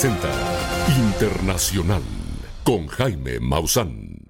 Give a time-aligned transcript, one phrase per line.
[0.00, 2.02] 360 Internacional
[2.64, 4.28] con Jaime Maussan.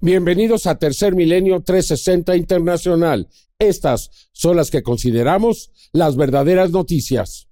[0.00, 3.28] Bienvenidos a Tercer Milenio 360 Internacional.
[3.58, 7.48] Estas son las que consideramos las verdaderas noticias.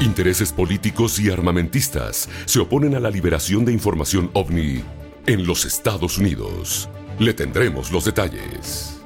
[0.00, 4.84] Intereses políticos y armamentistas se oponen a la liberación de información ovni
[5.26, 6.88] en los Estados Unidos.
[7.18, 9.00] Le tendremos los detalles.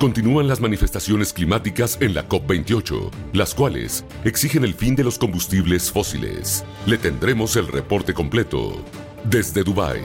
[0.00, 5.92] Continúan las manifestaciones climáticas en la COP28, las cuales exigen el fin de los combustibles
[5.92, 6.64] fósiles.
[6.86, 8.82] Le tendremos el reporte completo
[9.24, 10.00] desde Dubái.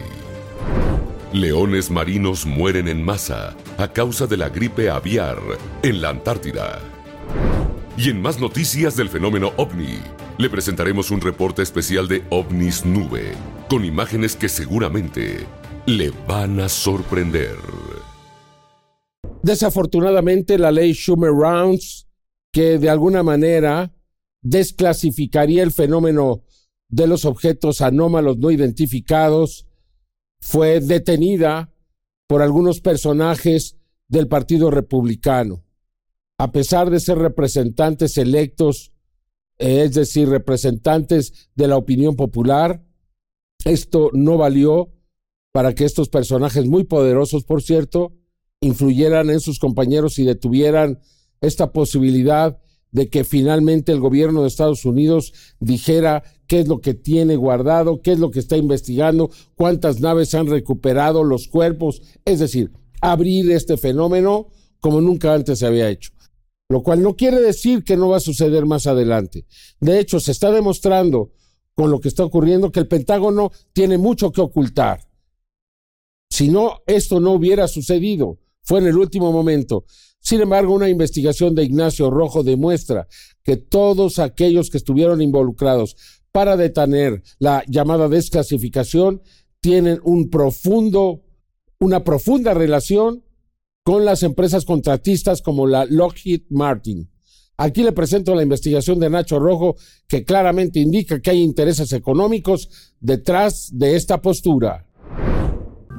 [1.31, 5.37] Leones marinos mueren en masa a causa de la gripe aviar
[5.81, 6.81] en la Antártida.
[7.95, 9.99] Y en más noticias del fenómeno ovni,
[10.37, 13.31] le presentaremos un reporte especial de OVNIS Nube,
[13.69, 15.45] con imágenes que seguramente
[15.85, 17.55] le van a sorprender.
[19.45, 22.07] Desafortunadamente, la ley Schumer-Rounds,
[22.51, 23.93] que de alguna manera
[24.41, 26.41] desclasificaría el fenómeno
[26.89, 29.67] de los objetos anómalos no identificados,
[30.41, 31.71] fue detenida
[32.25, 35.63] por algunos personajes del Partido Republicano.
[36.39, 38.93] A pesar de ser representantes electos,
[39.59, 42.83] eh, es decir, representantes de la opinión popular,
[43.63, 44.91] esto no valió
[45.51, 48.11] para que estos personajes muy poderosos, por cierto,
[48.61, 50.99] influyeran en sus compañeros y detuvieran
[51.41, 52.57] esta posibilidad
[52.91, 58.01] de que finalmente el gobierno de Estados Unidos dijera qué es lo que tiene guardado,
[58.01, 63.51] qué es lo que está investigando, cuántas naves han recuperado, los cuerpos, es decir, abrir
[63.51, 64.47] este fenómeno
[64.79, 66.11] como nunca antes se había hecho.
[66.69, 69.45] Lo cual no quiere decir que no va a suceder más adelante.
[69.79, 71.33] De hecho, se está demostrando
[71.75, 75.01] con lo que está ocurriendo que el Pentágono tiene mucho que ocultar.
[76.29, 79.85] Si no, esto no hubiera sucedido fue en el último momento.
[80.19, 83.07] Sin embargo, una investigación de Ignacio Rojo demuestra
[83.43, 85.95] que todos aquellos que estuvieron involucrados
[86.31, 89.21] para detener la llamada desclasificación
[89.61, 91.21] tienen un profundo,
[91.79, 93.23] una profunda relación
[93.83, 97.09] con las empresas contratistas como la Lockheed Martin.
[97.57, 99.75] Aquí le presento la investigación de Nacho Rojo
[100.07, 102.67] que claramente indica que hay intereses económicos
[102.99, 104.85] detrás de esta postura.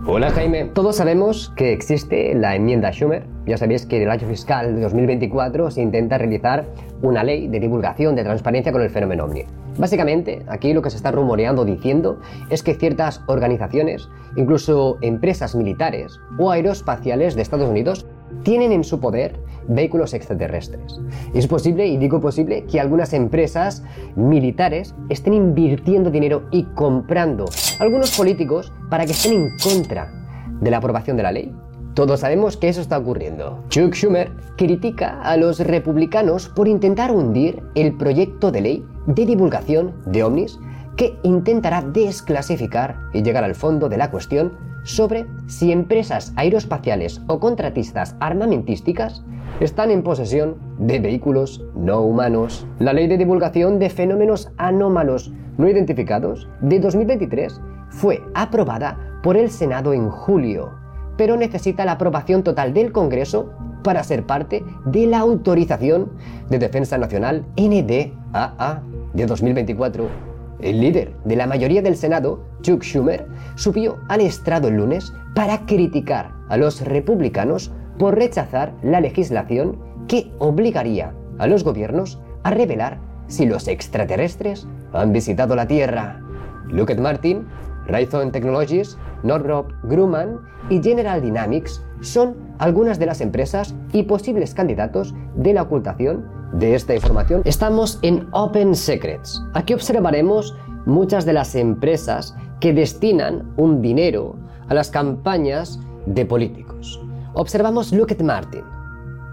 [0.09, 3.27] Hola Jaime, todos sabemos que existe la enmienda Schumer.
[3.45, 6.65] Ya sabéis que en el año fiscal de 2024 se intenta realizar
[7.03, 9.47] una ley de divulgación de transparencia con el fenómeno OVNI.
[9.79, 16.21] Básicamente, aquí lo que se está rumoreando diciendo es que ciertas organizaciones, incluso empresas militares
[16.39, 18.07] o aeroespaciales de Estados Unidos,
[18.43, 19.39] tienen en su poder
[19.69, 21.01] vehículos extraterrestres.
[21.35, 23.83] Es posible, y digo posible, que algunas empresas
[24.15, 27.47] militares estén invirtiendo dinero y comprando
[27.81, 30.13] algunos políticos para que estén en contra
[30.61, 31.53] de la aprobación de la ley.
[31.95, 33.65] Todos sabemos que eso está ocurriendo.
[33.71, 39.95] Chuck Schumer critica a los republicanos por intentar hundir el proyecto de ley de divulgación
[40.05, 40.59] de ovnis
[40.97, 44.53] que intentará desclasificar y llegar al fondo de la cuestión
[44.87, 49.25] sobre si empresas aeroespaciales o contratistas armamentísticas
[49.61, 52.67] están en posesión de vehículos no humanos.
[52.79, 57.61] La Ley de Divulgación de Fenómenos Anómalos No Identificados de 2023
[57.91, 60.73] fue aprobada por el Senado en julio,
[61.17, 63.51] pero necesita la aprobación total del Congreso
[63.83, 66.13] para ser parte de la autorización
[66.49, 68.83] de Defensa Nacional NDAA
[69.15, 74.77] de 2024 el líder de la mayoría del Senado, Chuck Schumer, subió al estrado el
[74.77, 79.79] lunes para criticar a los republicanos por rechazar la legislación
[80.09, 86.21] que obligaría a los gobiernos a revelar si los extraterrestres han visitado la Tierra.
[86.69, 87.47] Lockheed Martin,
[87.89, 95.15] Raytheon Technologies, Northrop Grumman y General Dynamics son algunas de las empresas y posibles candidatos
[95.35, 99.43] de la ocultación de esta información, estamos en Open Secrets.
[99.55, 100.57] Aquí observaremos
[100.87, 104.37] muchas de las empresas que destinan un dinero
[104.69, 107.01] a las campañas de políticos.
[107.35, 108.63] Observamos Lockheed Martin.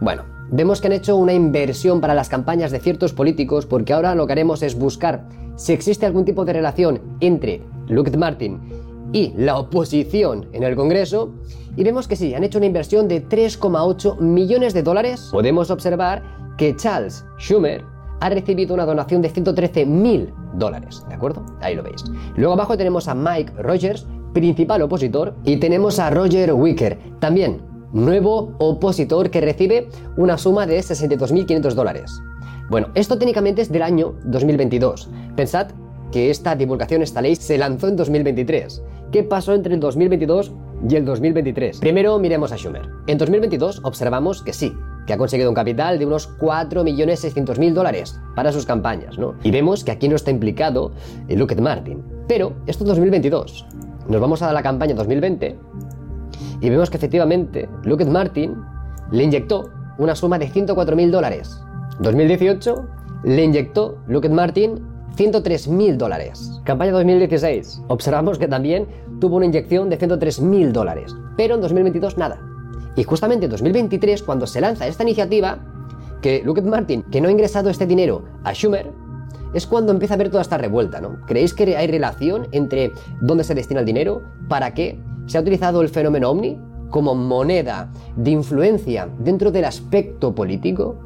[0.02, 4.16] Bueno, vemos que han hecho una inversión para las campañas de ciertos políticos porque ahora
[4.16, 5.26] lo que haremos es buscar
[5.56, 8.60] si existe algún tipo de relación entre Lockheed Martin
[9.12, 11.32] y la oposición en el Congreso
[11.76, 15.30] y vemos que sí, han hecho una inversión de 3,8 millones de dólares.
[15.32, 16.24] Podemos observar
[16.58, 17.84] que Charles Schumer
[18.20, 21.46] ha recibido una donación de 113 mil dólares, ¿de acuerdo?
[21.62, 22.04] Ahí lo veis.
[22.36, 28.56] Luego abajo tenemos a Mike Rogers, principal opositor, y tenemos a Roger Wicker, también nuevo
[28.60, 32.22] opositor que recibe una suma de 62.500 dólares.
[32.70, 35.10] Bueno, esto técnicamente es del año 2022.
[35.36, 35.68] Pensad
[36.14, 38.84] que esta divulgación, esta ley, se lanzó en 2023.
[39.12, 40.54] ¿Qué pasó entre el 2022
[40.88, 41.80] y el 2023?
[41.80, 42.88] Primero miremos a Schumer.
[43.08, 44.74] En 2022 observamos que sí,
[45.08, 49.34] que ha conseguido un capital de unos 4.600.000 dólares para sus campañas, ¿no?
[49.42, 50.92] Y vemos que aquí no está implicado
[51.28, 52.04] Lockheed Martin.
[52.28, 53.66] Pero esto es 2022.
[54.08, 55.58] Nos vamos a la campaña 2020
[56.62, 58.56] y vemos que efectivamente Lockheed Martin
[59.12, 61.60] le inyectó una suma de 104.000 dólares.
[62.02, 62.88] 2018
[63.24, 66.60] le inyectó Lockheed Martin 103.000 dólares.
[66.64, 67.82] Campaña 2016.
[67.88, 68.88] Observamos que también
[69.20, 71.16] tuvo una inyección de 103.000 dólares.
[71.38, 72.40] Pero en 2022 nada.
[72.96, 75.60] Y justamente en 2023, cuando se lanza esta iniciativa,
[76.22, 78.92] que Lockheed Martin, que no ha ingresado este dinero a Schumer,
[79.54, 81.20] es cuando empieza a haber toda esta revuelta, ¿no?
[81.28, 84.24] ¿Creéis que hay relación entre dónde se destina el dinero?
[84.48, 85.00] ¿Para qué?
[85.28, 86.60] ¿Se ha utilizado el fenómeno ovni
[86.90, 90.98] como moneda de influencia dentro del aspecto político?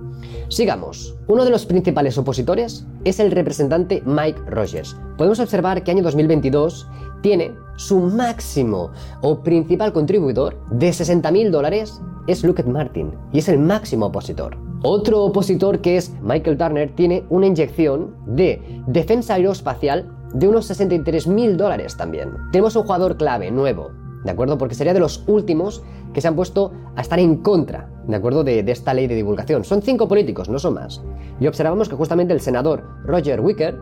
[0.49, 1.15] Sigamos.
[1.27, 4.95] Uno de los principales opositores es el representante Mike Rogers.
[5.17, 6.87] Podemos observar que año 2022
[7.21, 8.91] tiene su máximo
[9.21, 14.57] o principal contribuidor de 60.000 dólares es Lockheed Martin y es el máximo opositor.
[14.83, 21.55] Otro opositor que es Michael Turner tiene una inyección de defensa aeroespacial de unos 63.000
[21.55, 22.31] dólares también.
[22.51, 23.91] Tenemos un jugador clave, nuevo,
[24.27, 24.57] ¿de acuerdo?
[24.57, 25.81] Porque sería de los últimos
[26.13, 28.43] que se han puesto a estar en contra, ¿de acuerdo?
[28.43, 29.63] De, de, esta ley de divulgación.
[29.63, 31.01] Son cinco políticos, no son más.
[31.39, 33.79] Y observamos que justamente el senador Roger Wicker,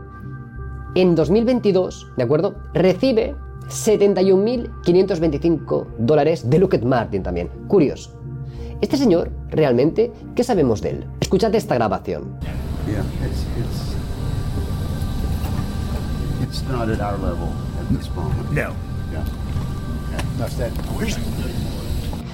[0.93, 2.53] en 2022, ¿de acuerdo?
[2.75, 3.33] Recibe
[3.69, 7.49] 71.525 dólares de Lockheed Martin también.
[7.67, 8.11] Curioso.
[8.81, 11.07] Este señor, realmente, ¿qué sabemos de él?
[11.19, 12.37] Escuchad esta grabación.
[12.85, 13.95] Yeah, it's, it's,
[16.43, 17.49] it's not at our level
[17.81, 18.51] at this moment.
[18.51, 18.75] No.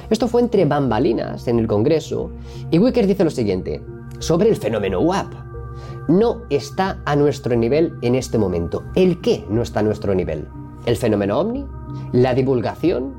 [0.10, 2.32] Esto fue entre bambalinas en el Congreso
[2.72, 3.82] y Wicker dice lo siguiente
[4.20, 5.32] sobre el fenómeno WAP.
[6.08, 8.84] No está a nuestro nivel en este momento.
[8.96, 10.48] ¿El qué no está a nuestro nivel?
[10.86, 11.66] ¿El fenómeno ovni?
[12.12, 13.14] ¿La divulgación?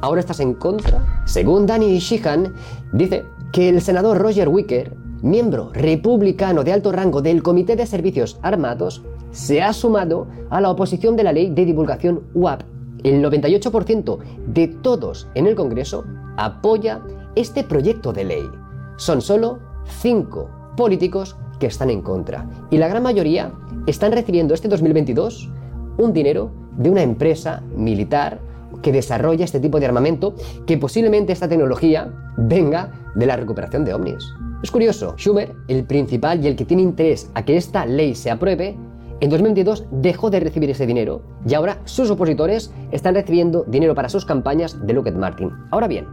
[0.00, 1.22] ¿Ahora estás en contra?
[1.24, 2.54] Según Danny Sheehan,
[2.92, 8.38] dice que el senador Roger Wicker, miembro republicano de alto rango del Comité de Servicios
[8.42, 12.62] Armados, se ha sumado a la oposición de la ley de divulgación WAP
[13.04, 16.04] el 98% de todos en el Congreso
[16.36, 17.02] apoya
[17.34, 18.48] este proyecto de ley.
[18.96, 19.58] Son solo
[20.00, 22.48] cinco políticos que están en contra.
[22.70, 23.52] Y la gran mayoría
[23.86, 25.50] están recibiendo este 2022
[25.98, 28.40] un dinero de una empresa militar
[28.82, 30.34] que desarrolla este tipo de armamento,
[30.66, 34.24] que posiblemente esta tecnología venga de la recuperación de ovnis.
[34.62, 38.30] Es curioso, Schumer, el principal y el que tiene interés a que esta ley se
[38.30, 38.76] apruebe,
[39.20, 44.08] en 2022 dejó de recibir ese dinero y ahora sus opositores están recibiendo dinero para
[44.08, 45.50] sus campañas de Lockheed Martin.
[45.70, 46.06] Ahora bien,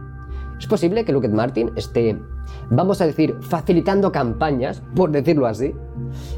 [0.58, 2.18] es posible que Lockheed Martin esté,
[2.70, 5.74] vamos a decir, facilitando campañas, por decirlo así,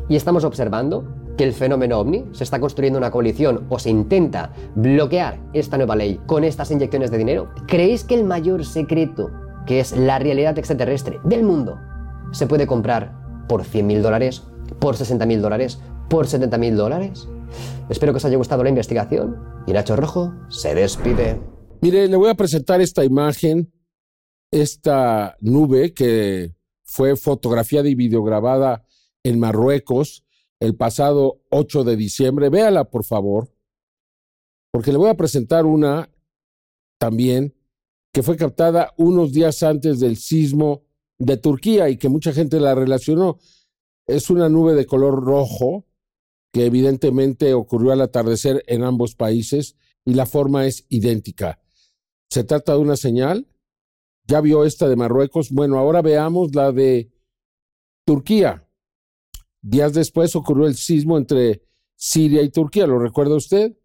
[0.09, 1.05] y estamos observando
[1.39, 5.95] que el fenómeno ovni se está construyendo una coalición o se intenta bloquear esta nueva
[5.95, 7.49] ley con estas inyecciones de dinero.
[7.69, 9.31] ¿Creéis que el mayor secreto,
[9.65, 11.79] que es la realidad extraterrestre del mundo,
[12.33, 13.13] se puede comprar
[13.49, 14.43] por 100.000 dólares,
[14.81, 17.29] por 60.000 dólares, por 70.000 dólares?
[17.89, 21.41] Espero que os haya gustado la investigación y Nacho Rojo se despide.
[21.81, 23.73] Mire, le voy a presentar esta imagen,
[24.51, 26.55] esta nube que
[26.85, 28.85] fue fotografiada y videograbada
[29.23, 30.25] en Marruecos
[30.61, 32.49] el pasado 8 de diciembre.
[32.49, 33.53] Véala, por favor,
[34.73, 36.11] porque le voy a presentar una
[36.99, 37.55] también
[38.13, 40.83] que fue captada unos días antes del sismo
[41.19, 43.39] de Turquía y que mucha gente la relacionó.
[44.07, 45.87] Es una nube de color rojo
[46.53, 51.61] que evidentemente ocurrió al atardecer en ambos países y la forma es idéntica.
[52.31, 53.47] Se trata de una señal.
[54.27, 55.51] Ya vio esta de Marruecos.
[55.51, 57.11] Bueno, ahora veamos la de
[58.05, 58.69] Turquía.
[59.61, 61.63] Días después ocurrió el sismo entre
[61.97, 62.87] Siria y Turquía.
[62.87, 63.77] ¿Lo recuerda usted?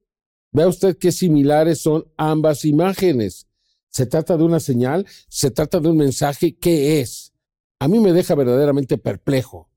[0.51, 3.47] Vea usted qué similares son ambas imágenes.
[3.89, 5.05] ¿Se trata de una señal?
[5.27, 6.57] ¿Se trata de un mensaje?
[6.57, 7.33] ¿Qué es?
[7.79, 9.69] A mí me deja verdaderamente perplejo.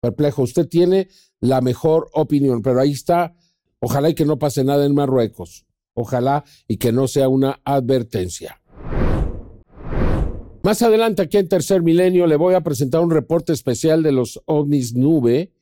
[0.00, 0.42] Perplejo.
[0.42, 1.08] Usted tiene
[1.40, 3.34] la mejor opinión, pero ahí está.
[3.80, 5.66] Ojalá y que no pase nada en Marruecos.
[5.94, 8.60] Ojalá y que no sea una advertencia.
[10.62, 14.40] Más adelante, aquí en Tercer Milenio, le voy a presentar un reporte especial de los
[14.46, 15.52] ovnis nube,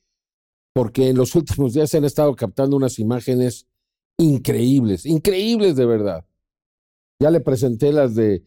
[0.73, 3.67] porque en los últimos días se han estado captando unas imágenes
[4.19, 6.27] increíbles, increíbles de verdad.
[7.21, 8.43] Ya le presenté las de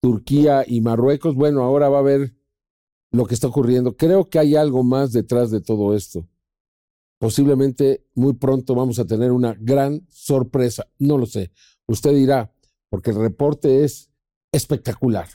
[0.00, 1.34] Turquía y Marruecos.
[1.34, 2.34] Bueno, ahora va a ver
[3.12, 3.96] lo que está ocurriendo.
[3.96, 6.26] Creo que hay algo más detrás de todo esto.
[7.18, 10.88] Posiblemente muy pronto vamos a tener una gran sorpresa.
[10.98, 11.52] No lo sé.
[11.86, 12.52] Usted dirá,
[12.88, 14.10] porque el reporte es
[14.50, 15.28] espectacular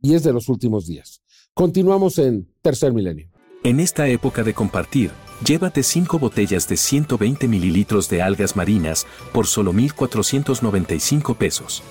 [0.00, 1.22] y es de los últimos días.
[1.52, 3.30] Continuamos en Tercer Milenio.
[3.64, 5.10] En esta época de compartir,
[5.44, 11.82] llévate 5 botellas de 120 mililitros de algas marinas por solo 1,495 pesos.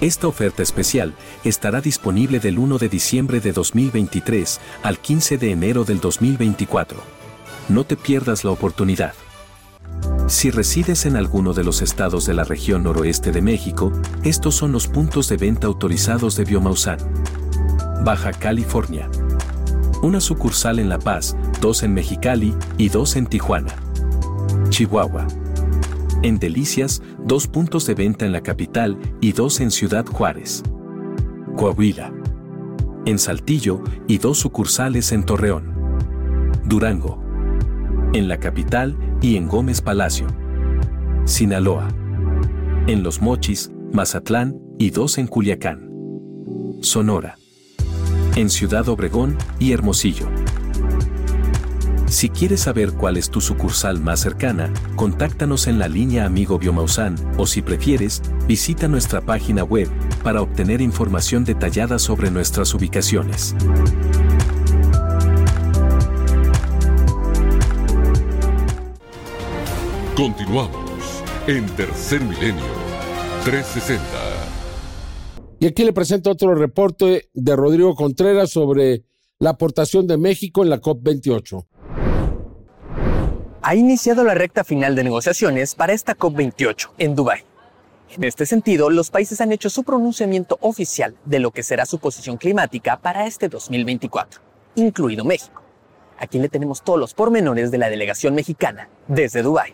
[0.00, 5.84] Esta oferta especial estará disponible del 1 de diciembre de 2023 al 15 de enero
[5.84, 6.98] del 2024.
[7.68, 9.14] No te pierdas la oportunidad.
[10.26, 14.72] Si resides en alguno de los estados de la región noroeste de México, estos son
[14.72, 16.98] los puntos de venta autorizados de Biomausan.
[18.04, 19.08] Baja California.
[20.02, 23.74] Una sucursal en La Paz, dos en Mexicali y dos en Tijuana.
[24.70, 25.26] Chihuahua.
[26.24, 30.62] En Delicias, dos puntos de venta en la capital y dos en Ciudad Juárez.
[31.54, 32.14] Coahuila.
[33.04, 35.74] En Saltillo y dos sucursales en Torreón.
[36.64, 37.22] Durango.
[38.14, 40.26] En la capital y en Gómez Palacio.
[41.26, 41.88] Sinaloa.
[42.86, 45.90] En Los Mochis, Mazatlán y dos en Culiacán.
[46.80, 47.36] Sonora.
[48.34, 50.30] En Ciudad Obregón y Hermosillo.
[52.14, 57.16] Si quieres saber cuál es tu sucursal más cercana, contáctanos en la línea Amigo Biomausan
[57.38, 59.88] o si prefieres, visita nuestra página web
[60.22, 63.56] para obtener información detallada sobre nuestras ubicaciones.
[70.16, 72.62] Continuamos en Tercer Milenio
[73.44, 74.04] 360.
[75.58, 79.02] Y aquí le presento otro reporte de Rodrigo Contreras sobre
[79.40, 81.66] la aportación de México en la COP28.
[83.66, 87.44] Ha iniciado la recta final de negociaciones para esta COP28 en Dubái.
[88.10, 91.98] En este sentido, los países han hecho su pronunciamiento oficial de lo que será su
[91.98, 94.42] posición climática para este 2024,
[94.74, 95.62] incluido México.
[96.18, 99.72] Aquí le tenemos todos los pormenores de la delegación mexicana desde Dubái.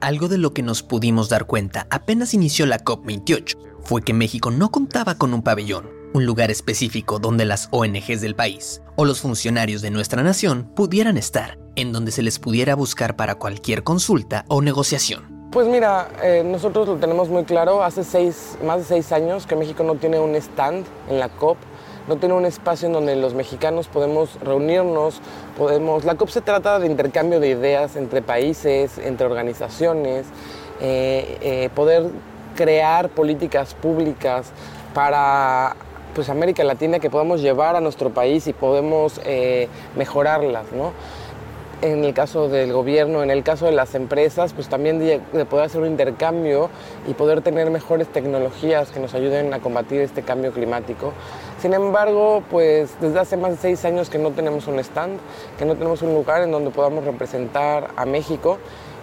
[0.00, 4.50] Algo de lo que nos pudimos dar cuenta apenas inició la COP28 fue que México
[4.50, 9.20] no contaba con un pabellón, un lugar específico donde las ONGs del país o los
[9.20, 14.44] funcionarios de nuestra nación pudieran estar, en donde se les pudiera buscar para cualquier consulta
[14.48, 15.38] o negociación.
[15.50, 19.56] Pues mira, eh, nosotros lo tenemos muy claro, hace seis, más de seis años que
[19.56, 21.56] México no tiene un stand en la COP,
[22.06, 25.20] no tiene un espacio en donde los mexicanos podemos reunirnos,
[25.56, 26.04] podemos...
[26.04, 30.26] La COP se trata de intercambio de ideas entre países, entre organizaciones,
[30.80, 32.10] eh, eh, poder
[32.54, 34.52] crear políticas públicas
[34.92, 35.76] para
[36.18, 40.90] pues, América Latina que podamos llevar a nuestro país y podemos eh, mejorarlas, ¿no?
[41.80, 45.44] en el caso del gobierno, en el caso de las empresas, pues también de, de,
[45.44, 46.70] poder hacer un intercambio
[47.06, 51.12] y poder tener mejores tecnologías que nos ayuden a combatir este cambio climático.
[51.62, 55.20] Sin embargo, pues desde hace más de seis años que no tenemos un stand,
[55.56, 58.58] que no tenemos un lugar en donde podamos representar a México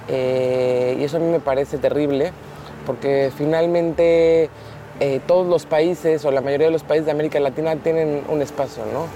[0.10, 2.34] eh, y eso a mí me parece terrible
[2.86, 4.50] porque finalmente
[4.99, 8.41] eh, todos los países o la mayoría de los países de América Latina tienen un
[8.41, 9.07] espacio, ¿no?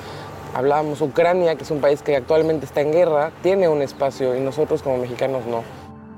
[0.54, 4.40] Hablábamos Ucrania, que es un país que actualmente está en guerra, tiene un espacio y
[4.40, 5.64] nosotros como mexicanos no.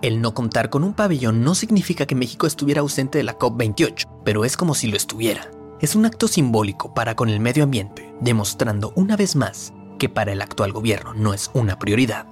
[0.02, 4.08] El no contar con un pabellón no significa que México estuviera ausente de la COP28,
[4.24, 5.52] pero es como si lo estuviera.
[5.80, 10.32] Es un acto simbólico para con el medio ambiente, demostrando una vez más que para
[10.32, 12.26] el actual gobierno no es una prioridad.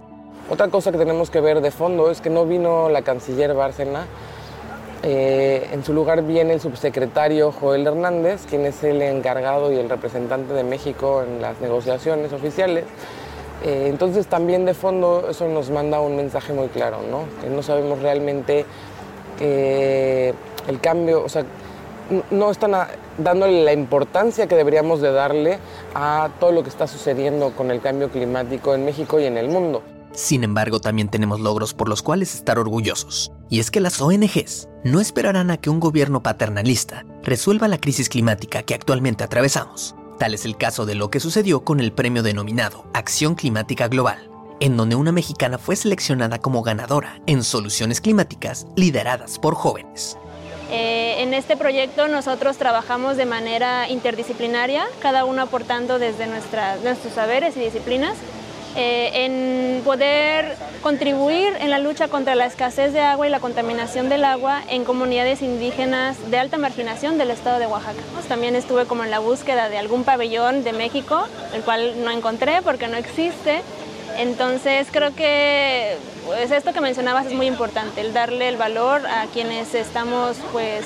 [0.49, 4.07] Otra cosa que tenemos que ver de fondo es que no vino la canciller Bárcena,
[5.01, 9.89] eh, en su lugar viene el subsecretario Joel Hernández, quien es el encargado y el
[9.89, 12.83] representante de México en las negociaciones oficiales.
[13.63, 17.23] Eh, entonces también de fondo eso nos manda un mensaje muy claro, ¿no?
[17.41, 18.65] que no sabemos realmente
[19.39, 20.33] eh,
[20.67, 21.43] el cambio, o sea,
[22.31, 22.71] no están
[23.17, 25.59] dándole la importancia que deberíamos de darle
[25.93, 29.47] a todo lo que está sucediendo con el cambio climático en México y en el
[29.47, 29.83] mundo.
[30.11, 33.31] Sin embargo, también tenemos logros por los cuales estar orgullosos.
[33.49, 38.07] Y es que las ONGs no esperarán a que un gobierno paternalista resuelva la crisis
[38.07, 39.95] climática que actualmente atravesamos.
[40.19, 44.29] Tal es el caso de lo que sucedió con el premio denominado Acción Climática Global,
[44.59, 50.17] en donde una mexicana fue seleccionada como ganadora en soluciones climáticas lideradas por jóvenes.
[50.71, 57.57] Eh, en este proyecto nosotros trabajamos de manera interdisciplinaria, cada uno aportando desde nuestros saberes
[57.57, 58.15] y disciplinas
[58.81, 64.07] eh, en poder contribuir en la lucha contra la escasez de agua y la contaminación
[64.07, 67.99] del agua en comunidades indígenas de alta marginación del estado de Oaxaca.
[68.29, 72.61] También estuve como en la búsqueda de algún pabellón de México, el cual no encontré
[72.61, 73.63] porque no existe.
[74.17, 79.25] Entonces creo que pues, esto que mencionabas es muy importante, el darle el valor a
[79.33, 80.85] quienes estamos pues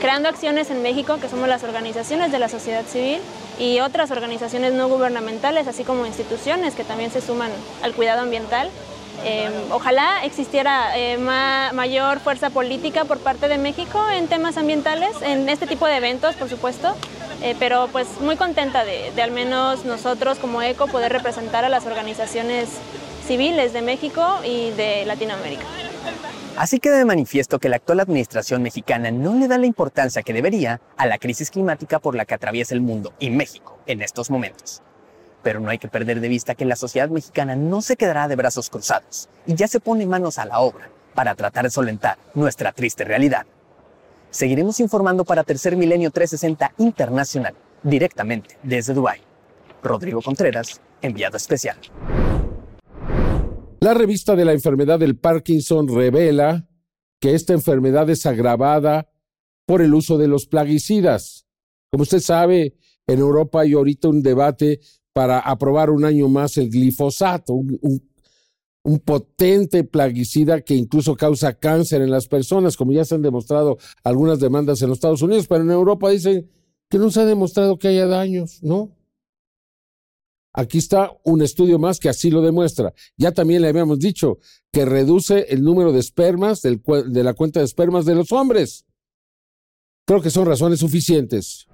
[0.00, 3.20] creando acciones en México, que somos las organizaciones de la sociedad civil,
[3.58, 7.50] y otras organizaciones no gubernamentales, así como instituciones que también se suman
[7.82, 8.70] al cuidado ambiental.
[9.24, 15.48] Eh, ojalá existiera eh, mayor fuerza política por parte de México en temas ambientales, en
[15.48, 16.96] este tipo de eventos, por supuesto,
[17.42, 21.86] eh, pero pues muy contenta de al menos nosotros como ECO poder representar a las
[21.86, 22.68] organizaciones
[23.26, 25.66] civiles de México y de Latinoamérica.
[26.56, 30.34] Así queda de manifiesto que la actual administración mexicana no le da la importancia que
[30.34, 34.30] debería a la crisis climática por la que atraviesa el mundo y México en estos
[34.30, 34.82] momentos.
[35.42, 38.36] Pero no hay que perder de vista que la sociedad mexicana no se quedará de
[38.36, 42.72] brazos cruzados y ya se pone manos a la obra para tratar de solventar nuestra
[42.72, 43.46] triste realidad.
[44.30, 49.20] Seguiremos informando para Tercer Milenio 360 Internacional, directamente desde Dubái.
[49.82, 51.76] Rodrigo Contreras, enviado especial.
[53.82, 56.68] La revista de la enfermedad del Parkinson revela
[57.20, 59.10] que esta enfermedad es agravada
[59.66, 61.48] por el uso de los plaguicidas.
[61.90, 62.76] Como usted sabe,
[63.08, 64.78] en Europa hay ahorita un debate
[65.12, 68.02] para aprobar un año más el glifosato, un,
[69.04, 74.38] potente plaguicida que incluso causa cáncer en las personas, como ya se han demostrado algunas
[74.38, 76.48] demandas en los Estados Unidos, pero en Europa dicen
[76.88, 78.92] que no se ha demostrado que haya daños, ¿no?
[80.54, 82.92] Aquí está un estudio más que así lo demuestra.
[83.16, 84.38] Ya también le habíamos dicho
[84.70, 88.84] que reduce el número de espermas de la cuenta de espermas de los hombres.
[90.06, 91.66] Creo que son razones suficientes.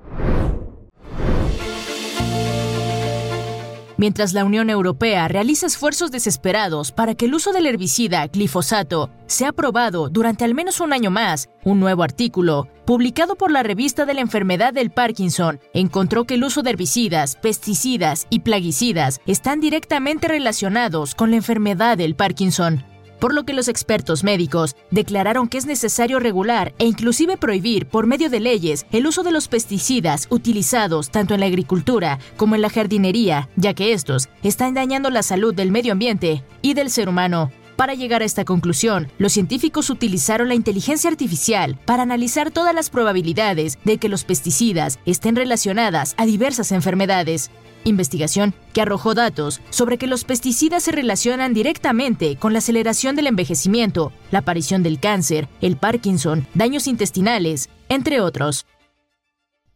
[3.99, 9.51] Mientras la Unión Europea realiza esfuerzos desesperados para que el uso del herbicida glifosato sea
[9.51, 14.15] aprobado durante al menos un año más, un nuevo artículo, publicado por la revista de
[14.15, 20.29] la enfermedad del Parkinson, encontró que el uso de herbicidas, pesticidas y plaguicidas están directamente
[20.29, 22.85] relacionados con la enfermedad del Parkinson
[23.21, 28.07] por lo que los expertos médicos declararon que es necesario regular e inclusive prohibir por
[28.07, 32.63] medio de leyes el uso de los pesticidas utilizados tanto en la agricultura como en
[32.63, 37.09] la jardinería, ya que estos están dañando la salud del medio ambiente y del ser
[37.09, 37.51] humano.
[37.79, 42.91] Para llegar a esta conclusión, los científicos utilizaron la inteligencia artificial para analizar todas las
[42.91, 47.53] probabilidades de que los pesticidas estén relacionadas a diversas enfermedades,
[47.85, 53.29] investigación que arrojó datos sobre que los pesticidas se relacionan directamente con la aceleración del
[53.29, 58.67] envejecimiento, la aparición del cáncer, el Parkinson, daños intestinales, entre otros.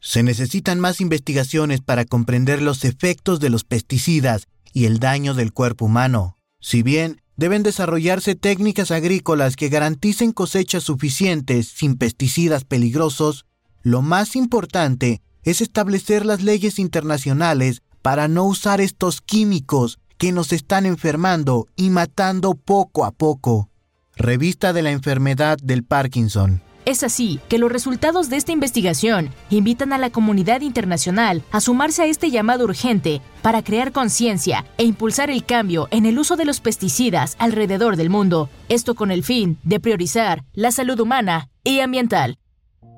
[0.01, 5.53] Se necesitan más investigaciones para comprender los efectos de los pesticidas y el daño del
[5.53, 6.37] cuerpo humano.
[6.59, 13.47] Si bien deben desarrollarse técnicas agrícolas que garanticen cosechas suficientes sin pesticidas peligrosos,
[13.83, 20.53] lo más importante es establecer las leyes internacionales para no usar estos químicos que nos
[20.53, 23.69] están enfermando y matando poco a poco.
[24.15, 26.63] Revista de la enfermedad del Parkinson.
[26.85, 32.03] Es así que los resultados de esta investigación invitan a la comunidad internacional a sumarse
[32.03, 36.45] a este llamado urgente para crear conciencia e impulsar el cambio en el uso de
[36.45, 41.81] los pesticidas alrededor del mundo, esto con el fin de priorizar la salud humana y
[41.81, 42.39] ambiental.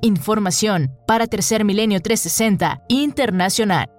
[0.01, 3.90] Información para Tercer Milenio 360 Internacional.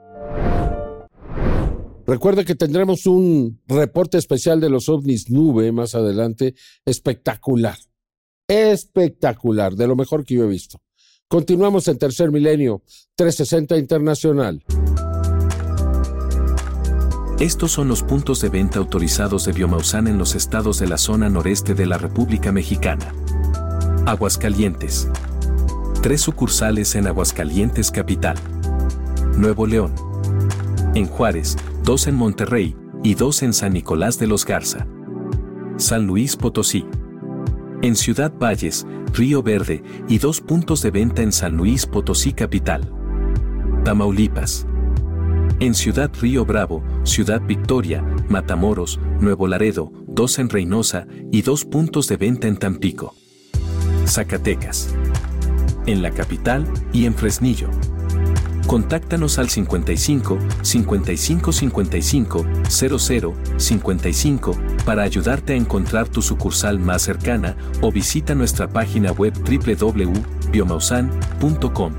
[2.08, 6.54] Recuerde que tendremos un reporte especial de los ovnis nube más adelante,
[6.86, 7.78] espectacular,
[8.48, 10.82] espectacular, de lo mejor que yo he visto.
[11.28, 12.84] Continuamos en Tercer Milenio
[13.16, 14.64] 360 Internacional.
[17.40, 21.30] Estos son los puntos de venta autorizados de Biomausan en los estados de la zona
[21.30, 23.14] noreste de la República Mexicana.
[24.06, 25.10] Aguascalientes.
[26.02, 28.38] Tres sucursales en Aguascalientes Capital.
[29.36, 29.94] Nuevo León.
[30.94, 34.88] En Juárez, dos en Monterrey y dos en San Nicolás de los Garza.
[35.76, 36.86] San Luis Potosí.
[37.82, 42.92] En Ciudad Valles, Río Verde y dos puntos de venta en San Luis Potosí Capital.
[43.84, 44.66] Tamaulipas.
[45.60, 52.08] En Ciudad Río Bravo, Ciudad Victoria, Matamoros, Nuevo Laredo, dos en Reynosa y dos puntos
[52.08, 53.14] de venta en Tampico.
[54.06, 54.96] Zacatecas.
[55.86, 57.70] En la capital y en Fresnillo.
[58.68, 67.56] Contáctanos al 55 55 55 00 55 para ayudarte a encontrar tu sucursal más cercana
[67.82, 71.94] o visita nuestra página web www.biomausan.com.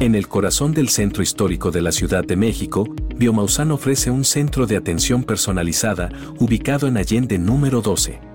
[0.00, 4.66] En el corazón del centro histórico de la Ciudad de México, Biomausan ofrece un centro
[4.66, 6.10] de atención personalizada
[6.40, 8.31] ubicado en Allende número 12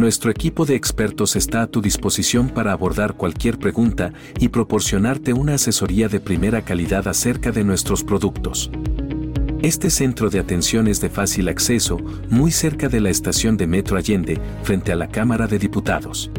[0.00, 5.54] nuestro equipo de expertos está a tu disposición para abordar cualquier pregunta y proporcionarte una
[5.54, 8.70] asesoría de primera calidad acerca de nuestros productos.
[9.62, 11.98] Este centro de atención es de fácil acceso,
[12.30, 16.30] muy cerca de la estación de Metro Allende, frente a la Cámara de Diputados.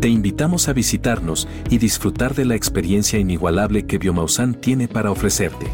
[0.00, 5.66] Te invitamos a visitarnos y disfrutar de la experiencia inigualable que Biomausan tiene para ofrecerte.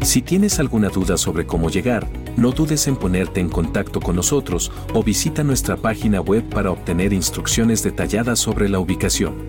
[0.00, 4.70] Si tienes alguna duda sobre cómo llegar, no dudes en ponerte en contacto con nosotros
[4.94, 9.48] o visita nuestra página web para obtener instrucciones detalladas sobre la ubicación.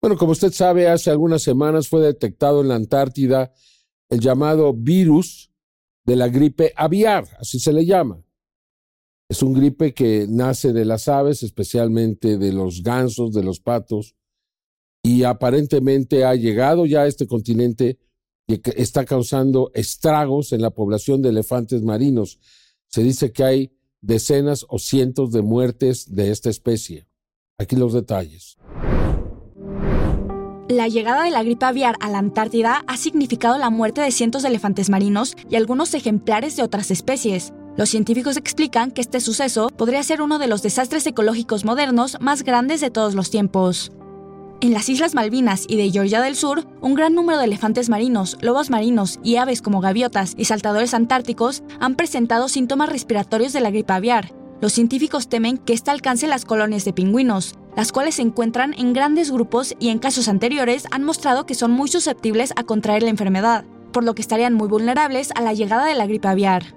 [0.00, 3.52] Bueno, como usted sabe, hace algunas semanas fue detectado en la Antártida
[4.08, 5.50] el llamado virus
[6.04, 8.22] de la gripe aviar, así se le llama.
[9.28, 14.16] Es un gripe que nace de las aves, especialmente de los gansos, de los patos,
[15.04, 17.98] y aparentemente ha llegado ya a este continente
[18.50, 22.40] y está causando estragos en la población de elefantes marinos.
[22.88, 27.06] Se dice que hay decenas o cientos de muertes de esta especie.
[27.58, 28.56] Aquí los detalles.
[30.68, 34.42] La llegada de la gripe aviar a la Antártida ha significado la muerte de cientos
[34.42, 37.52] de elefantes marinos y algunos ejemplares de otras especies.
[37.76, 42.42] Los científicos explican que este suceso podría ser uno de los desastres ecológicos modernos más
[42.42, 43.92] grandes de todos los tiempos.
[44.62, 48.36] En las Islas Malvinas y de Georgia del Sur, un gran número de elefantes marinos,
[48.42, 53.70] lobos marinos y aves como gaviotas y saltadores antárticos han presentado síntomas respiratorios de la
[53.70, 54.34] gripe aviar.
[54.60, 58.92] Los científicos temen que esta alcance las colonias de pingüinos, las cuales se encuentran en
[58.92, 63.08] grandes grupos y en casos anteriores han mostrado que son muy susceptibles a contraer la
[63.08, 66.74] enfermedad, por lo que estarían muy vulnerables a la llegada de la gripe aviar.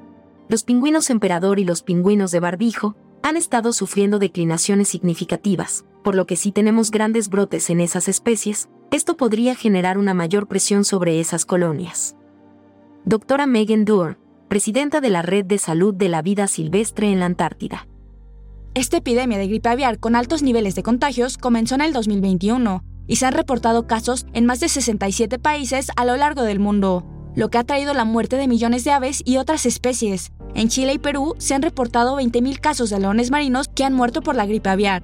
[0.48, 6.28] Los pingüinos emperador y los pingüinos de barbijo han estado sufriendo declinaciones significativas, por lo
[6.28, 11.20] que si tenemos grandes brotes en esas especies, esto podría generar una mayor presión sobre
[11.20, 12.16] esas colonias.
[13.06, 17.26] Doctora Megan Doerr, presidenta de la Red de Salud de la Vida Silvestre en la
[17.26, 17.88] Antártida.
[18.76, 23.16] Esta epidemia de gripe aviar con altos niveles de contagios comenzó en el 2021 y
[23.16, 27.50] se han reportado casos en más de 67 países a lo largo del mundo, lo
[27.50, 30.32] que ha traído la muerte de millones de aves y otras especies.
[30.56, 34.22] En Chile y Perú se han reportado 20.000 casos de leones marinos que han muerto
[34.22, 35.04] por la gripe aviar,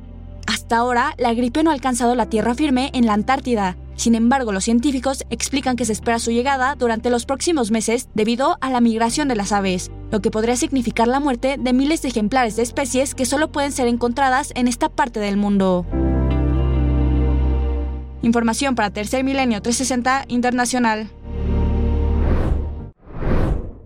[0.49, 3.77] hasta ahora, la gripe no ha alcanzado la tierra firme en la Antártida.
[3.95, 8.57] Sin embargo, los científicos explican que se espera su llegada durante los próximos meses debido
[8.59, 12.09] a la migración de las aves, lo que podría significar la muerte de miles de
[12.09, 15.85] ejemplares de especies que solo pueden ser encontradas en esta parte del mundo.
[18.23, 21.12] Información para Tercer Milenio 360 Internacional.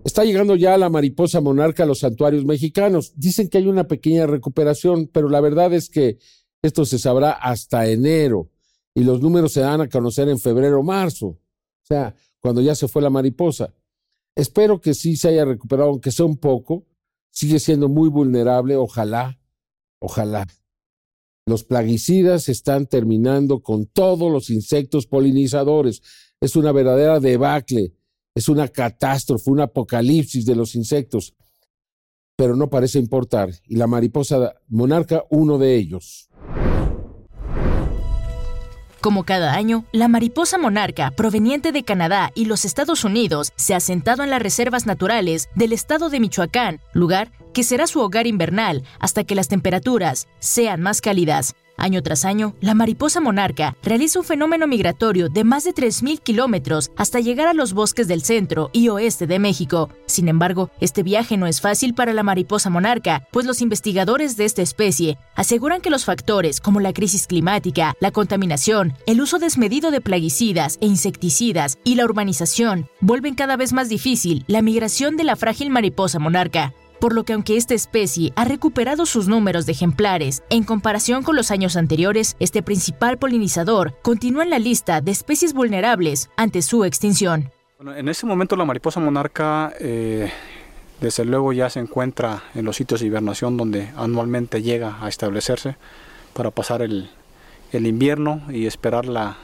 [0.06, 3.12] Está llegando ya la mariposa monarca a los santuarios mexicanos.
[3.18, 6.20] Dicen que hay una pequeña recuperación, pero la verdad es que
[6.64, 8.50] esto se sabrá hasta enero
[8.96, 12.74] y los números se dan a conocer en febrero o marzo, o sea, cuando ya
[12.74, 13.74] se fue la mariposa.
[14.36, 16.86] Espero que sí se haya recuperado, aunque sea un poco.
[17.32, 19.40] Sigue siendo muy vulnerable, ojalá,
[20.00, 20.48] ojalá.
[21.46, 26.02] Los plaguicidas están terminando con todos los insectos polinizadores.
[26.40, 27.94] Es una verdadera debacle,
[28.34, 31.34] es una catástrofe, un apocalipsis de los insectos.
[32.36, 36.30] Pero no parece importar, y la mariposa monarca, uno de ellos.
[39.02, 43.82] Como cada año, la mariposa monarca proveniente de Canadá y los Estados Unidos se ha
[43.82, 48.84] sentado en las reservas naturales del estado de Michoacán, lugar que será su hogar invernal
[49.00, 51.54] hasta que las temperaturas sean más cálidas.
[51.78, 56.92] Año tras año, la mariposa monarca realiza un fenómeno migratorio de más de 3.000 kilómetros
[56.96, 59.90] hasta llegar a los bosques del centro y oeste de México.
[60.06, 64.46] Sin embargo, este viaje no es fácil para la mariposa monarca, pues los investigadores de
[64.46, 69.92] esta especie aseguran que los factores como la crisis climática, la contaminación, el uso desmedido
[69.92, 75.24] de plaguicidas e insecticidas y la urbanización vuelven cada vez más difícil la migración de
[75.24, 79.74] la frágil mariposa monarca por lo que aunque esta especie ha recuperado sus números de
[79.74, 85.12] ejemplares en comparación con los años anteriores, este principal polinizador continúa en la lista de
[85.12, 87.52] especies vulnerables ante su extinción.
[87.82, 90.32] en este momento la mariposa monarca eh,
[91.02, 95.76] desde luego ya se encuentra en los sitios de hibernación donde anualmente llega a establecerse
[96.34, 97.10] para pasar el,
[97.74, 99.36] invierno y esperar la,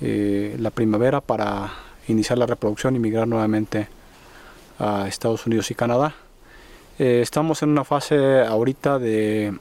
[0.00, 1.70] eh, la primavera para
[2.08, 3.86] iniciar la reproducción y migrar nuevamente
[4.80, 6.25] a Estados Unidos y Canadá.
[6.98, 9.54] Eh, estamos en una fase ahorita de,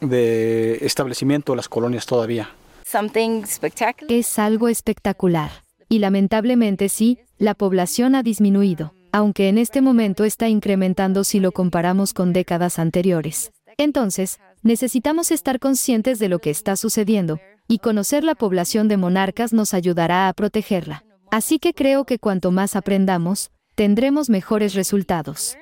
[0.00, 2.50] de establecimiento de las colonias todavía.
[4.08, 5.50] Es algo espectacular.
[5.88, 11.52] Y lamentablemente sí, la población ha disminuido, aunque en este momento está incrementando si lo
[11.52, 13.52] comparamos con décadas anteriores.
[13.76, 19.52] Entonces, necesitamos estar conscientes de lo que está sucediendo, y conocer la población de monarcas
[19.52, 21.04] nos ayudará a protegerla.
[21.30, 25.56] Así que creo que cuanto más aprendamos, tendremos mejores resultados.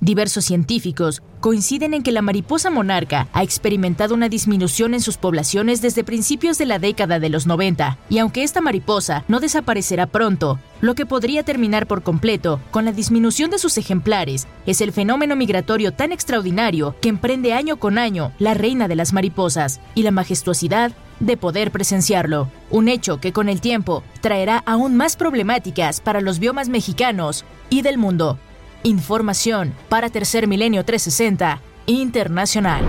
[0.00, 5.82] Diversos científicos coinciden en que la mariposa monarca ha experimentado una disminución en sus poblaciones
[5.82, 10.60] desde principios de la década de los 90, y aunque esta mariposa no desaparecerá pronto,
[10.80, 15.34] lo que podría terminar por completo con la disminución de sus ejemplares es el fenómeno
[15.34, 20.12] migratorio tan extraordinario que emprende año con año la reina de las mariposas y la
[20.12, 26.20] majestuosidad de poder presenciarlo, un hecho que con el tiempo traerá aún más problemáticas para
[26.20, 28.38] los biomas mexicanos y del mundo.
[28.82, 32.84] Información para Tercer Milenio 360 Internacional.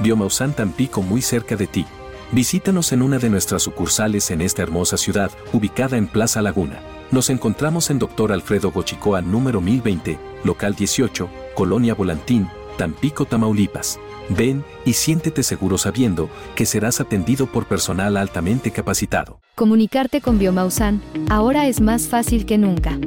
[0.00, 1.86] Biomausan Tampico muy cerca de ti.
[2.30, 6.80] Visítanos en una de nuestras sucursales en esta hermosa ciudad, ubicada en Plaza Laguna.
[7.10, 8.32] Nos encontramos en Dr.
[8.32, 13.98] Alfredo Gochicoa número 1020, local 18, Colonia Volantín, Tampico, Tamaulipas.
[14.28, 19.40] Ven y siéntete seguro sabiendo que serás atendido por personal altamente capacitado.
[19.54, 22.98] Comunicarte con Biomausan ahora es más fácil que nunca.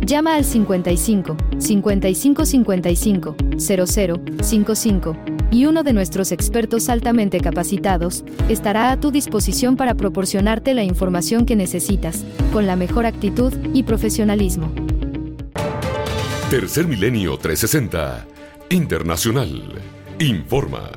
[0.00, 3.86] Llama al 55 55 55 00
[4.42, 5.16] 55
[5.50, 11.46] y uno de nuestros expertos altamente capacitados estará a tu disposición para proporcionarte la información
[11.46, 14.72] que necesitas, con la mejor actitud y profesionalismo.
[16.50, 18.26] Tercer Milenio 360
[18.70, 19.80] Internacional
[20.18, 20.90] informa.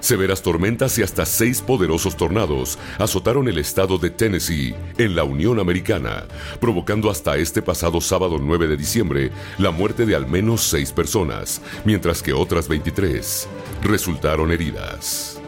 [0.00, 5.60] Severas tormentas y hasta seis poderosos tornados azotaron el estado de Tennessee en la Unión
[5.60, 6.24] Americana,
[6.60, 11.62] provocando hasta este pasado sábado 9 de diciembre la muerte de al menos seis personas,
[11.84, 13.48] mientras que otras 23
[13.82, 15.40] resultaron heridas.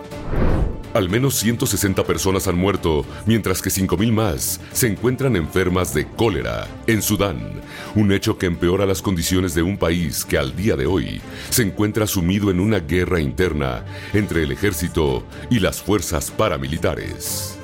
[0.94, 6.68] Al menos 160 personas han muerto, mientras que 5.000 más se encuentran enfermas de cólera
[6.86, 7.60] en Sudán,
[7.96, 11.64] un hecho que empeora las condiciones de un país que al día de hoy se
[11.64, 17.58] encuentra sumido en una guerra interna entre el ejército y las fuerzas paramilitares.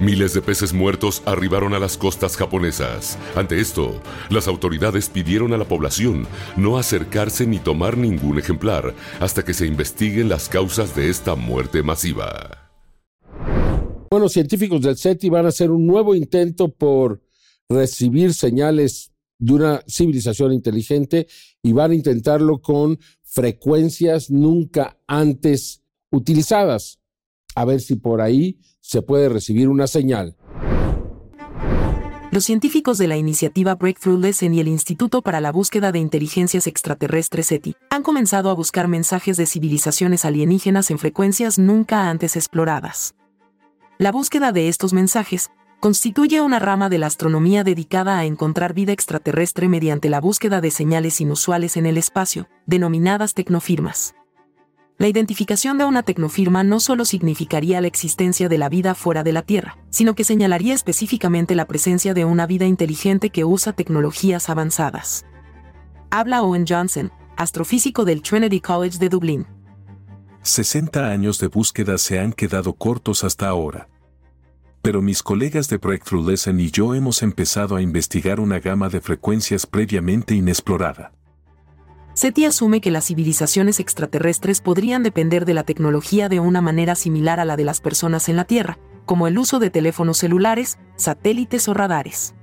[0.00, 3.18] Miles de peces muertos arribaron a las costas japonesas.
[3.34, 9.44] Ante esto, las autoridades pidieron a la población no acercarse ni tomar ningún ejemplar hasta
[9.44, 12.70] que se investiguen las causas de esta muerte masiva.
[14.08, 17.20] Bueno, científicos del SETI van a hacer un nuevo intento por
[17.68, 21.26] recibir señales de una civilización inteligente
[21.60, 25.82] y van a intentarlo con frecuencias nunca antes
[26.12, 27.00] utilizadas.
[27.58, 30.36] A ver si por ahí se puede recibir una señal.
[32.30, 36.68] Los científicos de la iniciativa Breakthrough Lesson y el Instituto para la Búsqueda de Inteligencias
[36.68, 43.16] Extraterrestres SETI han comenzado a buscar mensajes de civilizaciones alienígenas en frecuencias nunca antes exploradas.
[43.98, 48.92] La búsqueda de estos mensajes constituye una rama de la astronomía dedicada a encontrar vida
[48.92, 54.14] extraterrestre mediante la búsqueda de señales inusuales en el espacio, denominadas tecnofirmas.
[54.98, 59.32] La identificación de una tecnofirma no solo significaría la existencia de la vida fuera de
[59.32, 64.50] la Tierra, sino que señalaría específicamente la presencia de una vida inteligente que usa tecnologías
[64.50, 65.24] avanzadas.
[66.10, 69.46] Habla Owen Johnson, astrofísico del Trinity College de Dublín.
[70.42, 73.88] 60 años de búsqueda se han quedado cortos hasta ahora.
[74.82, 79.00] Pero mis colegas de Breakthrough Lesson y yo hemos empezado a investigar una gama de
[79.00, 81.12] frecuencias previamente inexplorada.
[82.18, 87.38] SETI asume que las civilizaciones extraterrestres podrían depender de la tecnología de una manera similar
[87.38, 91.68] a la de las personas en la Tierra, como el uso de teléfonos celulares, satélites
[91.68, 92.34] o radares.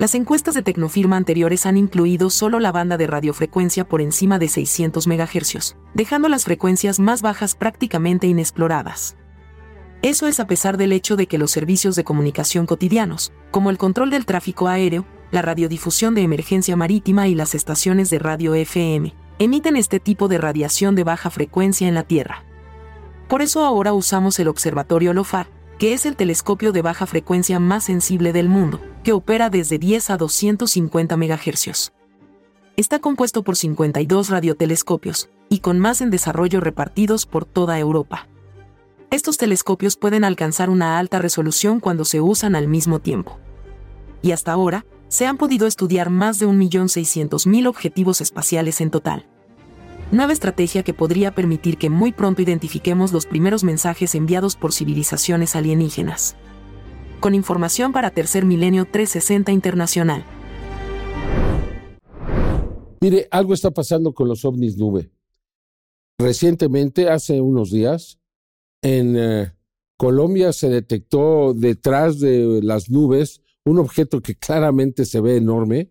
[0.00, 4.48] Las encuestas de Tecnofirma anteriores han incluido solo la banda de radiofrecuencia por encima de
[4.48, 9.16] 600 MHz, dejando las frecuencias más bajas prácticamente inexploradas.
[10.02, 13.78] Eso es a pesar del hecho de que los servicios de comunicación cotidianos, como el
[13.78, 19.14] control del tráfico aéreo, la radiodifusión de emergencia marítima y las estaciones de radio FM,
[19.38, 22.44] emiten este tipo de radiación de baja frecuencia en la Tierra.
[23.28, 27.84] Por eso ahora usamos el Observatorio LOFAR, que es el telescopio de baja frecuencia más
[27.84, 31.92] sensible del mundo, que opera desde 10 a 250 MHz.
[32.76, 38.28] Está compuesto por 52 radiotelescopios, y con más en desarrollo repartidos por toda Europa.
[39.10, 43.38] Estos telescopios pueden alcanzar una alta resolución cuando se usan al mismo tiempo.
[44.20, 49.26] Y hasta ahora, se han podido estudiar más de 1.600.000 objetivos espaciales en total.
[50.12, 55.56] Nueva estrategia que podría permitir que muy pronto identifiquemos los primeros mensajes enviados por civilizaciones
[55.56, 56.36] alienígenas.
[57.20, 60.24] Con información para Tercer Milenio 360 Internacional.
[63.00, 65.10] Mire, algo está pasando con los ovnis nube.
[66.18, 68.18] Recientemente, hace unos días,
[68.82, 69.52] en eh,
[69.96, 75.90] Colombia se detectó detrás de las nubes un objeto que claramente se ve enorme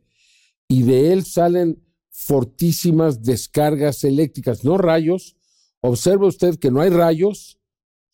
[0.67, 5.35] y de él salen fortísimas descargas eléctricas, no rayos.
[5.81, 7.59] Observe usted que no hay rayos,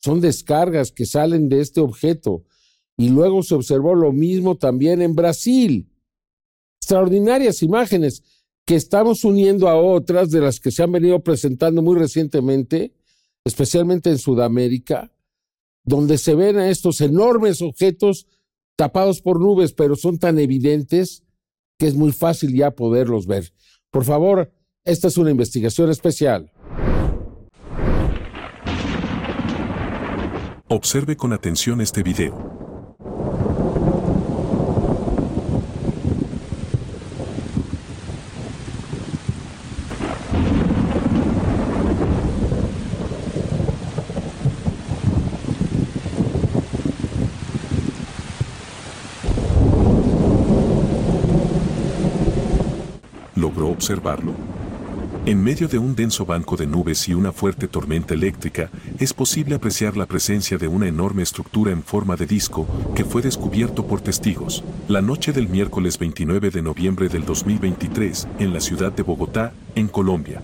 [0.03, 2.43] son descargas que salen de este objeto.
[2.97, 5.89] Y luego se observó lo mismo también en Brasil.
[6.81, 8.21] Extraordinarias imágenes
[8.65, 12.93] que estamos uniendo a otras de las que se han venido presentando muy recientemente,
[13.45, 15.11] especialmente en Sudamérica,
[15.83, 18.27] donde se ven a estos enormes objetos
[18.75, 21.23] tapados por nubes, pero son tan evidentes
[21.77, 23.53] que es muy fácil ya poderlos ver.
[23.91, 24.51] Por favor,
[24.85, 26.51] esta es una investigación especial.
[30.67, 32.62] Observe con atención este video.
[53.83, 54.33] Observarlo?
[55.25, 59.55] En medio de un denso banco de nubes y una fuerte tormenta eléctrica, es posible
[59.55, 62.65] apreciar la presencia de una enorme estructura en forma de disco
[62.95, 68.53] que fue descubierto por testigos la noche del miércoles 29 de noviembre del 2023 en
[68.53, 70.41] la ciudad de Bogotá, en Colombia.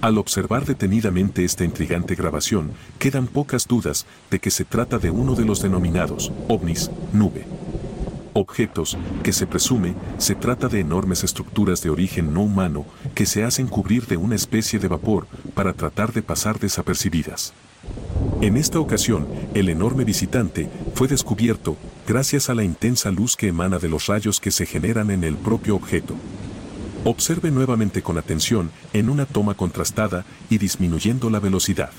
[0.00, 5.34] Al observar detenidamente esta intrigante grabación, quedan pocas dudas de que se trata de uno
[5.34, 7.53] de los denominados ovnis, nube
[8.34, 13.44] objetos que se presume se trata de enormes estructuras de origen no humano que se
[13.44, 17.54] hacen cubrir de una especie de vapor para tratar de pasar desapercibidas.
[18.40, 23.78] En esta ocasión, el enorme visitante fue descubierto gracias a la intensa luz que emana
[23.78, 26.14] de los rayos que se generan en el propio objeto.
[27.04, 31.90] Observe nuevamente con atención en una toma contrastada y disminuyendo la velocidad.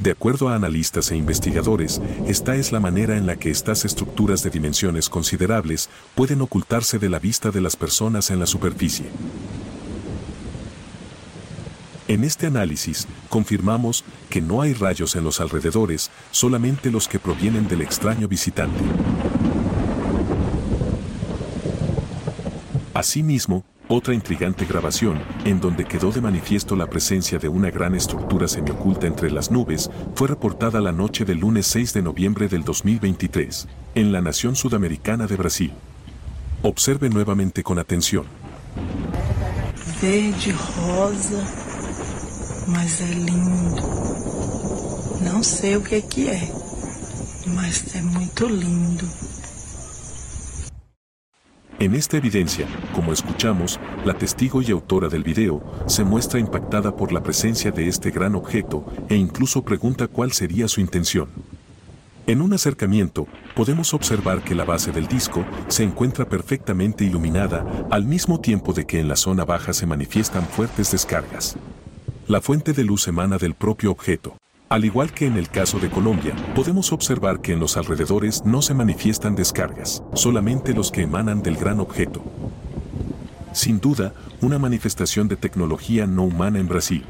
[0.00, 4.42] De acuerdo a analistas e investigadores, esta es la manera en la que estas estructuras
[4.42, 9.10] de dimensiones considerables pueden ocultarse de la vista de las personas en la superficie.
[12.08, 17.68] En este análisis, confirmamos que no hay rayos en los alrededores, solamente los que provienen
[17.68, 18.80] del extraño visitante.
[22.94, 28.46] Asimismo, otra intrigante grabación, en donde quedó de manifiesto la presencia de una gran estructura
[28.46, 33.66] semioculta entre las nubes, fue reportada la noche del lunes 6 de noviembre del 2023,
[33.96, 35.72] en la nación sudamericana de Brasil.
[36.62, 38.26] Observe nuevamente con atención.
[40.00, 40.54] Verde
[40.86, 41.44] rosa,
[42.68, 43.82] mas é lindo.
[45.20, 46.52] Não sei o que que é,
[47.46, 49.29] mas é muito lindo.
[51.80, 57.10] En esta evidencia, como escuchamos, la testigo y autora del video se muestra impactada por
[57.10, 61.30] la presencia de este gran objeto e incluso pregunta cuál sería su intención.
[62.26, 68.04] En un acercamiento, podemos observar que la base del disco se encuentra perfectamente iluminada al
[68.04, 71.56] mismo tiempo de que en la zona baja se manifiestan fuertes descargas.
[72.28, 74.36] La fuente de luz emana del propio objeto.
[74.72, 78.62] Al igual que en el caso de Colombia, podemos observar que en los alrededores no
[78.62, 82.22] se manifiestan descargas, solamente los que emanan del gran objeto.
[83.52, 87.04] Sin duda, una manifestación de tecnología no humana en Brasil.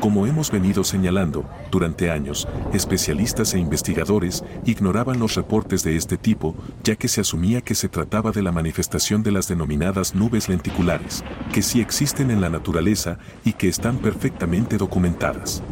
[0.00, 6.56] Como hemos venido señalando, durante años, especialistas e investigadores ignoraban los reportes de este tipo,
[6.82, 11.22] ya que se asumía que se trataba de la manifestación de las denominadas nubes lenticulares,
[11.52, 15.62] que sí existen en la naturaleza y que están perfectamente documentadas.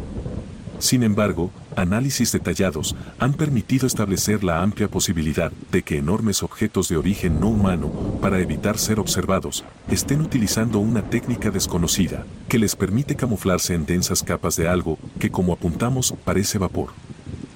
[0.79, 6.97] Sin embargo, análisis detallados han permitido establecer la amplia posibilidad de que enormes objetos de
[6.97, 13.15] origen no humano, para evitar ser observados, estén utilizando una técnica desconocida, que les permite
[13.15, 16.89] camuflarse en densas capas de algo que como apuntamos parece vapor.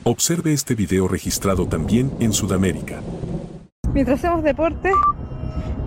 [0.03, 3.01] Observe este video registrado también en Sudamérica.
[3.93, 4.91] Mientras hacemos deporte,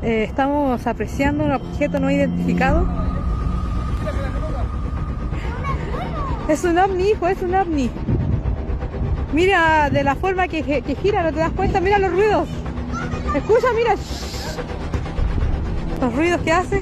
[0.02, 2.86] eh, estamos apreciando un objeto no identificado
[6.50, 7.88] Es un ovni, hijo, es un ovni.
[9.32, 10.64] Mira de la forma que,
[11.00, 11.80] gira, ¿no te das cuenta?
[11.80, 12.48] Mira los ruidos.
[13.36, 13.94] Escucha, mira.
[16.00, 16.80] Los ruidos que hace.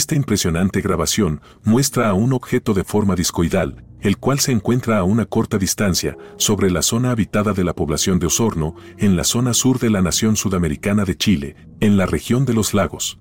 [0.00, 5.04] Esta impresionante grabación muestra a un objeto de forma discoidal, el cual se encuentra a
[5.04, 9.52] una corta distancia, sobre la zona habitada de la población de Osorno, en la zona
[9.52, 13.18] sur de la nación sudamericana de Chile, en la región de los lagos.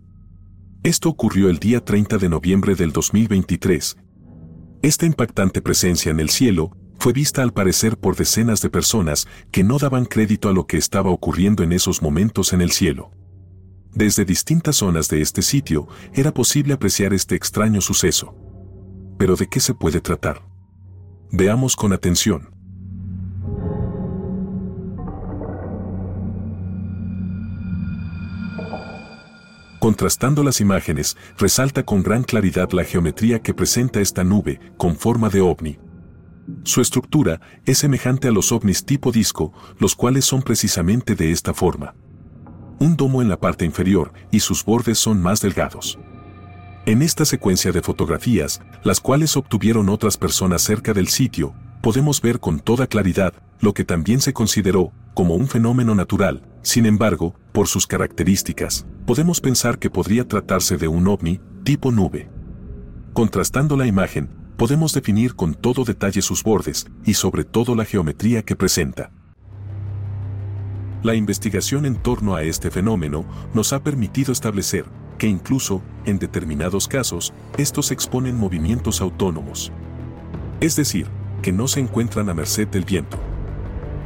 [0.82, 3.98] Esto ocurrió el día 30 de noviembre del 2023.
[4.82, 9.66] Esta impactante presencia en el cielo fue vista al parecer por decenas de personas que
[9.66, 13.12] no daban crédito a lo que estaba ocurriendo en esos momentos en el cielo.
[13.94, 18.36] Desde distintas zonas de este sitio era posible apreciar este extraño suceso.
[19.18, 20.42] Pero ¿de qué se puede tratar?
[21.32, 22.50] Veamos con atención.
[29.80, 35.30] Contrastando las imágenes, resalta con gran claridad la geometría que presenta esta nube con forma
[35.30, 35.80] de ovni.
[36.64, 41.54] Su estructura es semejante a los ovnis tipo disco, los cuales son precisamente de esta
[41.54, 41.96] forma.
[42.80, 46.00] Un domo en la parte inferior y sus bordes son más delgados.
[46.86, 52.40] En esta secuencia de fotografías, las cuales obtuvieron otras personas cerca del sitio, podemos ver
[52.40, 56.42] con toda claridad lo que también se consideró como un fenómeno natural.
[56.62, 62.30] Sin embargo, por sus características, podemos pensar que podría tratarse de un ovni tipo nube.
[63.12, 68.44] Contrastando la imagen, podemos definir con todo detalle sus bordes y sobre todo la geometría
[68.44, 69.12] que presenta.
[71.02, 73.24] La investigación en torno a este fenómeno
[73.54, 74.86] nos ha permitido establecer
[75.18, 79.72] que incluso, en determinados casos, estos exponen movimientos autónomos.
[80.60, 81.08] Es decir,
[81.42, 83.18] que no se encuentran a merced del viento.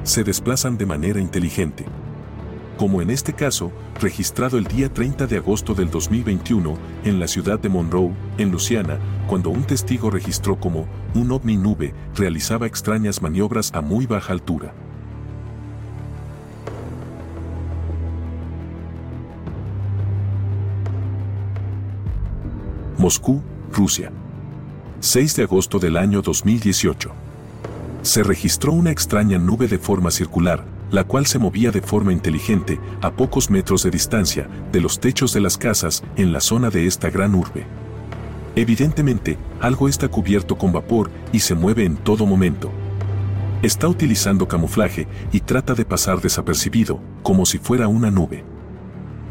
[0.04, 1.86] Se desplazan de manera inteligente.
[2.78, 7.60] Como en este caso, registrado el día 30 de agosto del 2021 en la ciudad
[7.60, 13.72] de Monroe, en Luciana, cuando un testigo registró como un ovni nube realizaba extrañas maniobras
[13.74, 14.74] a muy baja altura.
[23.04, 23.42] Moscú,
[23.74, 24.14] Rusia.
[25.02, 27.12] 6 de agosto del año 2018.
[28.02, 32.80] Se registró una extraña nube de forma circular, la cual se movía de forma inteligente
[33.02, 36.88] a pocos metros de distancia de los techos de las casas en la zona de
[36.88, 37.66] esta gran urbe.
[38.56, 42.72] Evidentemente, algo está cubierto con vapor y se mueve en todo momento.
[43.64, 48.53] Está utilizando camuflaje y trata de pasar desapercibido, como si fuera una nube.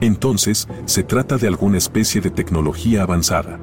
[0.01, 3.59] Entonces, se trata de alguna especie de tecnología avanzada.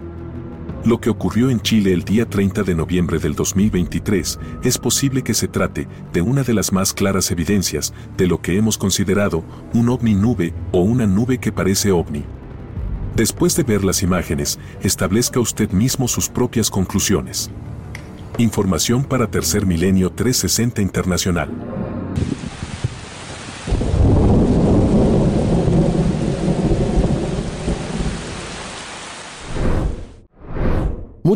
[0.86, 5.34] Lo que ocurrió en Chile el día 30 de noviembre del 2023 es posible que
[5.34, 9.90] se trate de una de las más claras evidencias de lo que hemos considerado un
[9.90, 12.24] ovni nube o una nube que parece ovni.
[13.14, 17.52] Después de ver las imágenes, establezca usted mismo sus propias conclusiones.
[18.38, 21.50] Información para Tercer Milenio 360 Internacional.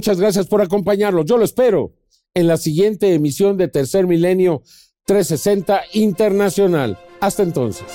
[0.03, 1.23] Muchas gracias por acompañarnos.
[1.23, 1.93] Yo lo espero
[2.33, 4.61] en la siguiente emisión de Tercer Milenio
[5.05, 6.99] 360 Internacional.
[7.21, 7.85] Hasta entonces.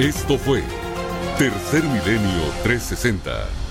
[0.00, 0.64] Esto fue
[1.36, 3.63] Tercer Milenio 360